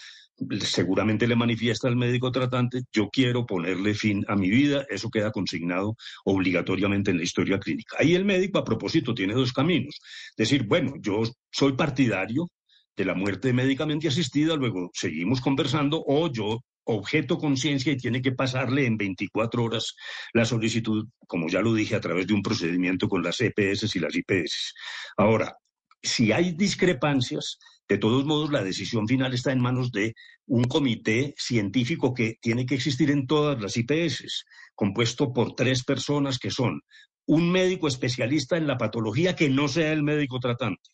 seguramente 0.62 1.27
le 1.27 1.35
manifiesta 1.35 1.88
al 1.88 1.95
médico 1.95 2.31
tratante, 2.31 2.81
yo 2.91 3.09
quiero 3.09 3.45
ponerle 3.45 3.93
fin 3.93 4.23
a 4.27 4.35
mi 4.35 4.50
vida, 4.50 4.85
eso 4.89 5.09
queda 5.09 5.31
consignado 5.31 5.95
obligatoriamente 6.25 7.12
en 7.12 7.17
la 7.17 7.23
historia 7.23 7.59
clínica. 7.59 7.97
Ahí 8.00 8.15
el 8.15 8.25
médico, 8.25 8.57
a 8.57 8.63
propósito, 8.63 9.13
tiene 9.13 9.33
dos 9.33 9.53
caminos. 9.53 10.00
Decir, 10.38 10.65
bueno, 10.67 10.93
yo 11.00 11.23
soy 11.51 11.73
partidario 11.73 12.50
de 12.95 13.05
la 13.05 13.15
muerte 13.15 13.53
médicamente 13.53 14.07
asistida, 14.07 14.55
luego 14.55 14.89
seguimos 14.93 15.41
conversando, 15.41 16.03
o 16.05 16.31
yo 16.31 16.59
objeto 16.85 17.38
conciencia 17.38 17.93
y 17.93 17.97
tiene 17.97 18.21
que 18.21 18.33
pasarle 18.33 18.85
en 18.85 18.97
24 18.97 19.63
horas 19.63 19.95
la 20.33 20.45
solicitud, 20.45 21.07
como 21.27 21.47
ya 21.47 21.62
lo 21.62 21.73
dije, 21.73 21.95
a 21.95 22.01
través 22.01 22.27
de 22.27 22.33
un 22.33 22.41
procedimiento 22.41 23.07
con 23.07 23.23
las 23.23 23.39
EPS 23.39 23.95
y 23.95 24.00
las 24.00 24.15
IPS. 24.15 24.73
Ahora, 25.17 25.55
si 26.03 26.31
hay 26.31 26.51
discrepancias, 26.51 27.57
de 27.88 27.98
todos 27.98 28.25
modos, 28.25 28.51
la 28.51 28.63
decisión 28.63 29.07
final 29.07 29.33
está 29.33 29.51
en 29.51 29.62
manos 29.62 29.91
de 29.91 30.13
un 30.45 30.65
comité 30.65 31.33
científico 31.38 32.13
que 32.13 32.38
tiene 32.41 32.65
que 32.65 32.75
existir 32.75 33.10
en 33.10 33.25
todas 33.25 33.62
las 33.62 33.77
IPS, 33.77 34.45
compuesto 34.75 35.33
por 35.33 35.55
tres 35.55 35.83
personas 35.83 36.38
que 36.39 36.51
son 36.51 36.81
un 37.25 37.51
médico 37.51 37.88
especialista 37.88 38.57
en 38.57 38.67
la 38.67 38.77
patología 38.77 39.36
que 39.36 39.50
no 39.50 39.67
sea 39.67 39.93
el 39.93 40.03
médico 40.03 40.39
tratante, 40.39 40.89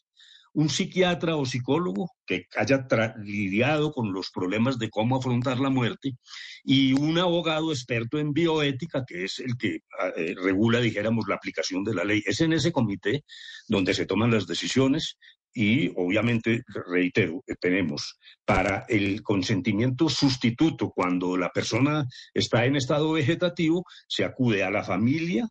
un 0.54 0.70
psiquiatra 0.70 1.36
o 1.36 1.46
psicólogo 1.46 2.12
que 2.26 2.46
haya 2.56 2.86
lidiado 3.24 3.92
con 3.92 4.14
los 4.14 4.32
problemas 4.32 4.80
de 4.80 4.90
cómo 4.90 5.18
afrontar 5.18 5.60
la 5.60 5.70
muerte 5.70 6.18
y 6.64 6.94
un 6.94 7.18
abogado 7.18 7.72
experto 7.72 8.20
en 8.20 8.34
bioética 8.34 9.04
que 9.08 9.26
es 9.26 9.40
el 9.40 9.58
que 9.58 9.80
ah, 10.00 10.12
eh, 10.16 10.36
regula, 10.42 10.80
dijéramos, 10.80 11.26
la 11.28 11.36
aplicación 11.36 11.84
de 11.84 11.94
la 11.94 12.04
ley. 12.04 12.24
Es 12.26 12.42
en 12.42 12.54
ese 12.54 12.72
comité 12.72 13.24
donde 13.68 13.94
se 13.94 14.06
toman 14.06 14.32
las 14.32 14.48
decisiones 14.48 15.18
y 15.54 15.90
obviamente, 15.96 16.64
reitero, 16.88 17.44
eh, 17.48 17.56
tenemos 17.60 18.20
para 18.46 18.86
el 18.88 19.24
consentimiento 19.24 20.10
sustituto 20.10 20.92
cuando 20.92 21.38
la 21.38 21.50
persona 21.50 22.06
está 22.34 22.66
en 22.66 22.76
estado 22.76 23.12
vegetativo, 23.14 23.84
se 24.08 24.24
acude 24.24 24.64
a 24.64 24.70
la 24.70 24.84
familia 24.84 25.48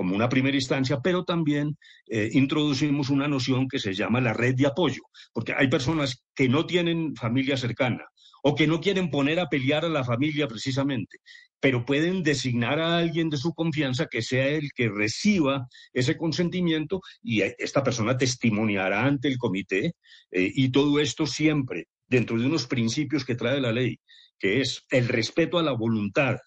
como 0.00 0.16
una 0.16 0.30
primera 0.30 0.56
instancia, 0.56 0.98
pero 1.02 1.24
también 1.24 1.76
eh, 2.06 2.30
introducimos 2.32 3.10
una 3.10 3.28
noción 3.28 3.68
que 3.68 3.78
se 3.78 3.92
llama 3.92 4.22
la 4.22 4.32
red 4.32 4.54
de 4.54 4.66
apoyo, 4.66 5.02
porque 5.30 5.52
hay 5.54 5.68
personas 5.68 6.24
que 6.34 6.48
no 6.48 6.64
tienen 6.64 7.14
familia 7.14 7.58
cercana 7.58 8.06
o 8.42 8.54
que 8.54 8.66
no 8.66 8.80
quieren 8.80 9.10
poner 9.10 9.38
a 9.38 9.50
pelear 9.50 9.84
a 9.84 9.90
la 9.90 10.02
familia 10.02 10.48
precisamente, 10.48 11.18
pero 11.60 11.84
pueden 11.84 12.22
designar 12.22 12.80
a 12.80 12.96
alguien 12.96 13.28
de 13.28 13.36
su 13.36 13.52
confianza 13.52 14.06
que 14.06 14.22
sea 14.22 14.48
el 14.48 14.70
que 14.74 14.88
reciba 14.88 15.66
ese 15.92 16.16
consentimiento 16.16 17.02
y 17.22 17.42
esta 17.42 17.84
persona 17.84 18.16
testimoniará 18.16 19.04
ante 19.04 19.28
el 19.28 19.36
comité 19.36 19.92
eh, 20.30 20.50
y 20.54 20.72
todo 20.72 20.98
esto 20.98 21.26
siempre 21.26 21.88
dentro 22.06 22.38
de 22.38 22.46
unos 22.46 22.66
principios 22.66 23.26
que 23.26 23.34
trae 23.34 23.60
la 23.60 23.70
ley, 23.70 24.00
que 24.38 24.62
es 24.62 24.82
el 24.88 25.08
respeto 25.08 25.58
a 25.58 25.62
la 25.62 25.72
voluntad 25.72 26.38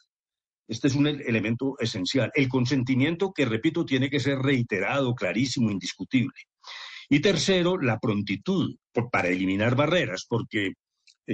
este 0.68 0.88
es 0.88 0.96
un 0.96 1.08
elemento 1.08 1.76
esencial. 1.80 2.32
El 2.34 2.48
consentimiento, 2.48 3.34
que 3.34 3.46
repito, 3.46 3.86
tiene 3.86 4.10
que 4.10 4.20
ser 4.20 4.40
reiterado, 4.40 5.14
clarísimo, 5.14 5.72
indiscutible. 5.72 6.34
Y 7.10 7.20
tercero, 7.20 7.78
la 7.78 8.00
prontitud 8.00 8.76
para 9.12 9.28
eliminar 9.28 9.76
barreras, 9.76 10.26
porque 10.28 10.74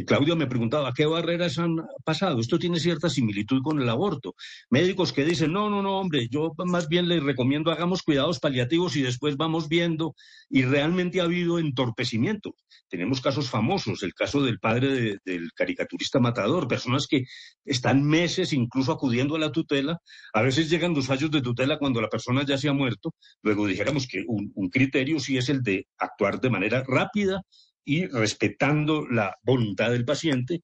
Claudio 0.05 0.35
me 0.35 0.45
preguntaba, 0.45 0.93
¿qué 0.93 1.07
barreras 1.07 1.57
han 1.57 1.77
pasado? 2.03 2.39
Esto 2.39 2.59
tiene 2.59 2.79
cierta 2.79 3.09
similitud 3.09 3.61
con 3.63 3.81
el 3.81 3.89
aborto. 3.89 4.35
Médicos 4.69 5.11
que 5.11 5.25
dicen, 5.25 5.51
no, 5.51 5.69
no, 5.69 5.81
no, 5.81 5.99
hombre, 5.99 6.27
yo 6.29 6.53
más 6.65 6.87
bien 6.87 7.07
les 7.07 7.23
recomiendo 7.23 7.71
hagamos 7.71 8.03
cuidados 8.03 8.39
paliativos 8.39 8.95
y 8.95 9.01
después 9.01 9.35
vamos 9.35 9.67
viendo. 9.67 10.15
Y 10.47 10.63
realmente 10.63 11.21
ha 11.21 11.23
habido 11.23 11.57
entorpecimiento. 11.57 12.55
Tenemos 12.87 13.19
casos 13.19 13.49
famosos, 13.49 14.03
el 14.03 14.13
caso 14.13 14.43
del 14.43 14.59
padre 14.59 15.17
del 15.25 15.51
caricaturista 15.53 16.19
matador, 16.19 16.67
personas 16.67 17.07
que 17.07 17.23
están 17.65 18.03
meses 18.03 18.53
incluso 18.53 18.91
acudiendo 18.91 19.35
a 19.35 19.39
la 19.39 19.51
tutela. 19.51 19.99
A 20.33 20.41
veces 20.43 20.69
llegan 20.69 20.93
los 20.93 21.07
fallos 21.07 21.31
de 21.31 21.41
tutela 21.41 21.79
cuando 21.79 21.99
la 21.99 22.09
persona 22.09 22.45
ya 22.45 22.59
se 22.59 22.69
ha 22.69 22.73
muerto. 22.73 23.15
Luego 23.41 23.65
dijéramos 23.65 24.07
que 24.07 24.23
un 24.27 24.69
criterio 24.69 25.19
sí 25.19 25.37
es 25.37 25.49
el 25.49 25.63
de 25.63 25.87
actuar 25.97 26.39
de 26.39 26.49
manera 26.51 26.83
rápida 26.87 27.41
y 27.89 28.05
respetando 28.05 29.07
la 29.09 29.35
voluntad 29.41 29.89
del 29.89 30.05
paciente 30.05 30.61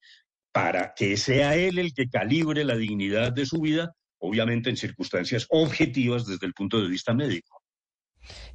para 0.51 0.93
que 0.93 1.17
sea 1.17 1.55
él 1.55 1.79
el 1.79 1.91
que 1.91 2.07
calibre 2.07 2.63
la 2.63 2.77
dignidad 2.77 3.33
de 3.33 3.47
su 3.47 3.59
vida, 3.59 3.95
obviamente 4.19 4.69
en 4.69 4.77
circunstancias 4.77 5.47
objetivas 5.49 6.27
desde 6.27 6.45
el 6.45 6.53
punto 6.53 6.79
de 6.79 6.87
vista 6.87 7.15
médico. 7.15 7.63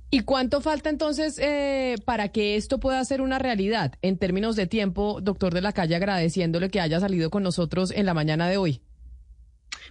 ¿Y 0.09 0.21
cuánto 0.21 0.61
falta 0.61 0.89
entonces 0.89 1.37
eh, 1.41 1.97
para 2.05 2.29
que 2.29 2.55
esto 2.55 2.79
pueda 2.79 3.05
ser 3.05 3.23
una 3.23 3.41
realidad 3.41 3.95
en 4.03 4.19
términos 4.19 4.55
de 4.55 4.69
tiempo, 4.69 5.21
doctor 5.21 5.53
de 5.53 5.63
la 5.63 5.73
calle, 5.73 5.97
agradeciéndole 5.97 6.71
que 6.71 6.81
haya 6.81 7.01
salido 7.01 7.29
con 7.29 7.43
nosotros 7.43 7.91
en 7.91 8.07
la 8.07 8.15
mañana 8.15 8.49
de 8.49 8.57
hoy? 8.57 8.83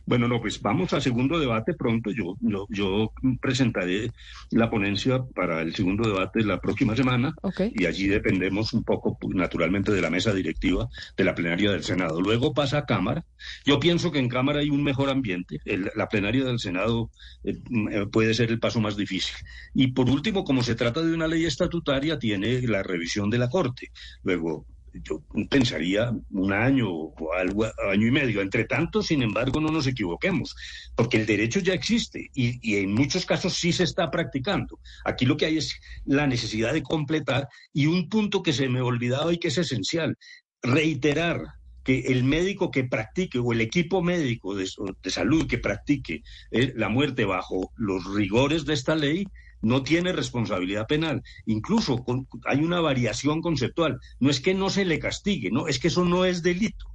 Bueno, 0.06 0.28
no, 0.28 0.42
pues 0.42 0.62
vamos 0.62 0.94
al 0.94 1.02
segundo 1.02 1.40
debate 1.40 1.74
pronto. 1.74 2.12
Yo, 2.12 2.36
yo, 2.70 3.12
presentaré 3.42 4.12
la 4.52 4.70
ponencia 4.70 5.24
para 5.36 5.62
el 5.62 5.76
segundo 5.76 6.08
debate 6.08 6.44
la 6.44 6.60
próxima 6.60 6.96
semana 6.96 7.34
y 7.74 7.86
allí 7.86 8.08
dependemos 8.08 8.74
un 8.74 8.84
poco, 8.84 9.18
naturalmente, 9.30 9.92
de 9.92 10.02
la 10.02 10.10
mesa 10.10 10.34
directiva 10.34 10.88
de 11.18 11.24
la 11.24 11.36
plenaria 11.36 11.72
del 11.72 11.84
Senado. 11.84 12.22
Luego 12.22 12.54
pasa 12.54 12.80
a 12.80 12.86
Cámara. 12.86 13.26
Yo 13.66 13.80
pienso 13.80 14.12
que 14.12 14.20
en 14.20 14.30
Cámara 14.30 14.60
hay 14.60 14.70
un 14.70 14.84
mejor 14.84 15.10
ambiente. 15.10 15.60
la 15.66 16.08
plenaria 16.08 16.46
del 16.46 16.60
Senado 16.60 17.10
eh, 17.44 17.60
eh, 17.92 18.06
puede 18.12 18.34
ser 18.34 18.50
el 18.50 18.60
paso 18.60 18.80
más 18.80 18.96
difícil. 18.96 19.36
Y 19.74 19.88
por 19.92 20.10
último, 20.10 20.44
como 20.44 20.64
se 20.64 20.76
trata 20.76 21.02
de 21.02 21.14
una 21.14 21.28
ley 21.28 21.46
estatutaria, 21.46 22.20
tiene 22.20 22.62
la 22.62 22.84
revisión 22.84 23.30
de 23.30 23.38
la 23.38 23.50
Corte. 23.50 23.92
Luego, 24.24 24.66
yo 24.94 25.24
pensaría 25.50 26.12
un 26.32 26.54
año 26.54 26.90
o 26.90 27.34
algo, 27.34 27.66
año 27.92 28.08
y 28.08 28.12
medio. 28.12 28.42
Entre 28.42 28.66
tanto, 28.66 29.02
sin 29.02 29.22
embargo, 29.22 29.60
no 29.60 29.70
nos 29.70 29.88
equivoquemos, 29.88 30.56
porque 30.96 31.18
el 31.18 31.26
derecho 31.26 31.60
ya 31.60 31.74
existe 31.74 32.30
y, 32.34 32.76
en 32.76 32.94
muchos 32.94 33.26
casos 33.26 33.56
sí 33.56 33.72
se 33.72 33.84
está 33.84 34.10
practicando. 34.12 34.80
Aquí 35.06 35.26
lo 35.26 35.38
que 35.38 35.46
hay 35.46 35.58
es 35.58 35.76
la 36.06 36.28
necesidad 36.28 36.74
de 36.74 36.84
completar 36.84 37.48
y 37.74 37.86
un 37.86 38.10
punto 38.10 38.44
que 38.44 38.54
se 38.54 38.70
me 38.70 38.82
olvidaba 38.82 39.34
y 39.34 39.38
que 39.38 39.50
es 39.50 39.58
esencial, 39.58 40.18
reiterar 40.62 41.42
que 41.84 42.02
el 42.08 42.24
médico 42.24 42.72
que 42.72 42.84
practique 42.84 43.40
o 43.40 43.54
el 43.54 43.62
equipo 43.62 44.02
médico 44.02 44.56
de, 44.56 44.70
de 45.02 45.10
salud 45.10 45.48
que 45.48 45.58
practique 45.58 46.24
eh, 46.52 46.74
la 46.76 46.90
muerte 46.90 47.26
bajo 47.26 47.72
los 47.78 48.14
rigores 48.14 48.66
de 48.66 48.74
esta 48.74 48.96
ley 48.96 49.26
no 49.62 49.84
tiene 49.84 50.14
responsabilidad 50.14 50.88
penal. 50.88 51.24
Incluso 51.46 52.04
con, 52.04 52.28
hay 52.46 52.60
una 52.60 52.80
variación 52.80 53.42
conceptual. 53.42 54.00
No 54.20 54.30
es 54.30 54.40
que 54.42 54.54
no 54.54 54.70
se 54.70 54.86
le 54.86 55.00
castigue, 55.00 55.52
no, 55.52 55.68
es 55.68 55.80
que 55.80 55.90
eso 55.90 56.06
no 56.06 56.26
es 56.26 56.44
delito 56.44 56.89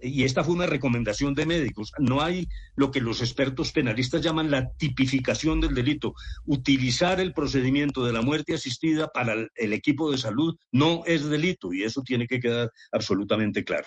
y 0.00 0.24
esta 0.24 0.44
fue 0.44 0.54
una 0.54 0.66
recomendación 0.66 1.34
de 1.34 1.46
médicos, 1.46 1.92
no 1.98 2.22
hay 2.22 2.48
lo 2.74 2.90
que 2.90 3.00
los 3.00 3.20
expertos 3.20 3.72
penalistas 3.72 4.22
llaman 4.22 4.50
la 4.50 4.70
tipificación 4.72 5.60
del 5.60 5.74
delito. 5.74 6.14
Utilizar 6.44 7.20
el 7.20 7.32
procedimiento 7.32 8.04
de 8.04 8.12
la 8.12 8.22
muerte 8.22 8.54
asistida 8.54 9.08
para 9.08 9.34
el 9.54 9.72
equipo 9.72 10.10
de 10.10 10.18
salud 10.18 10.56
no 10.72 11.02
es 11.06 11.28
delito 11.28 11.72
y 11.72 11.82
eso 11.84 12.02
tiene 12.02 12.26
que 12.26 12.40
quedar 12.40 12.70
absolutamente 12.92 13.64
claro. 13.64 13.86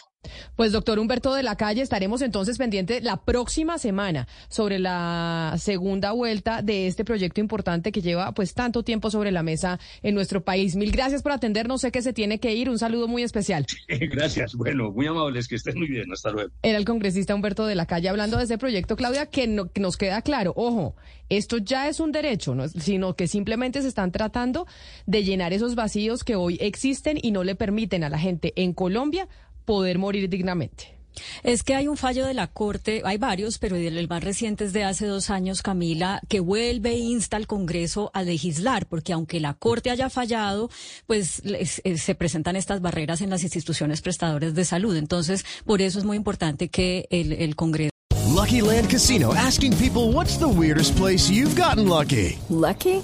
Pues 0.56 0.72
doctor 0.72 1.00
Humberto 1.00 1.34
de 1.34 1.44
la 1.44 1.56
Calle, 1.56 1.82
estaremos 1.82 2.22
entonces 2.22 2.58
pendientes 2.58 3.04
la 3.04 3.24
próxima 3.24 3.78
semana 3.78 4.28
sobre 4.50 4.80
la 4.80 5.56
segunda 5.58 6.12
vuelta 6.12 6.62
de 6.62 6.88
este 6.88 7.06
proyecto 7.06 7.40
importante 7.40 7.92
que 7.92 8.02
lleva 8.02 8.34
pues 8.34 8.54
tanto 8.54 8.84
tiempo 8.84 9.12
sobre 9.12 9.32
la 9.32 9.44
mesa 9.44 9.80
en 10.02 10.16
nuestro 10.16 10.44
país. 10.44 10.76
Mil 10.76 10.92
gracias 10.92 11.22
por 11.22 11.32
atendernos, 11.32 11.82
sé 11.82 11.92
que 11.92 12.02
se 12.02 12.14
tiene 12.14 12.40
que 12.40 12.54
ir, 12.54 12.70
un 12.70 12.80
saludo 12.80 13.08
muy 13.08 13.24
especial. 13.24 13.66
gracias, 13.88 14.56
bueno, 14.56 14.92
muy 14.92 15.08
amables, 15.08 15.48
que 15.48 15.56
estén 15.56 15.78
muy 15.78 15.88
bien. 15.88 15.99
Era 16.62 16.78
el 16.78 16.86
congresista 16.86 17.36
Humberto 17.36 17.66
de 17.66 17.76
la 17.76 17.86
Calle 17.86 18.10
hablando 18.10 18.38
de 18.38 18.44
ese 18.44 18.58
proyecto, 18.58 18.96
Claudia, 18.96 19.28
que, 19.28 19.48
no, 19.48 19.72
que 19.72 19.82
nos 19.82 19.98
queda 19.98 20.22
claro. 20.22 20.54
Ojo, 20.56 20.96
esto 21.30 21.58
ya 21.58 21.88
es 21.88 22.00
un 22.00 22.12
derecho, 22.12 22.56
¿no? 22.56 22.68
sino 22.68 23.16
que 23.16 23.28
simplemente 23.28 23.82
se 23.82 23.88
están 23.88 24.12
tratando 24.12 24.68
de 25.06 25.24
llenar 25.24 25.54
esos 25.54 25.76
vacíos 25.76 26.24
que 26.24 26.36
hoy 26.36 26.58
existen 26.62 27.18
y 27.22 27.32
no 27.32 27.44
le 27.44 27.56
permiten 27.56 28.04
a 28.04 28.10
la 28.10 28.20
gente 28.20 28.54
en 28.56 28.74
Colombia 28.74 29.28
poder 29.66 29.98
morir 29.98 30.30
dignamente. 30.30 30.99
Es 31.44 31.64
que 31.64 31.76
hay 31.76 31.88
un 31.88 31.98
fallo 31.98 32.26
de 32.26 32.34
la 32.34 32.48
Corte, 32.48 33.02
hay 33.06 33.18
varios, 33.18 33.58
pero 33.58 33.76
el 33.76 34.08
más 34.08 34.24
reciente 34.24 34.66
es 34.66 34.74
de 34.74 34.84
hace 34.84 35.06
dos 35.06 35.30
años, 35.30 35.62
Camila, 35.62 36.22
que 36.28 36.40
vuelve 36.40 36.92
e 36.92 36.98
insta 36.98 37.38
al 37.38 37.48
Congreso 37.48 38.12
a 38.14 38.24
legislar, 38.24 38.86
porque 38.86 39.14
aunque 39.14 39.40
la 39.40 39.54
Corte 39.54 39.90
haya 39.90 40.10
fallado, 40.10 40.70
pues 41.08 41.42
se 41.96 42.16
presentan 42.16 42.56
estas 42.56 42.82
barreras 42.82 43.22
en 43.22 43.30
las 43.30 43.44
instituciones 43.44 44.02
prestadoras 44.02 44.54
de 44.54 44.66
salud. 44.66 44.96
Entonces, 44.96 45.46
por 45.66 45.82
eso 45.82 46.00
es 46.00 46.06
muy 46.06 46.18
importante 46.18 46.70
que 46.70 47.08
el, 47.10 47.34
el 47.34 47.56
Congreso. 47.56 47.90
Lucky 48.40 48.62
Land 48.62 48.90
Casino, 48.90 49.34
asking 49.34 49.76
people 49.78 50.14
what's 50.14 50.38
the 50.38 50.48
weirdest 50.48 50.96
place 50.96 51.30
you've 51.30 51.56
gotten 51.56 51.90
lucky. 51.90 52.40
Lucky? 52.50 53.04